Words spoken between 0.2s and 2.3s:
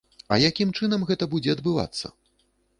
А якім чынам гэта будзе адбывацца?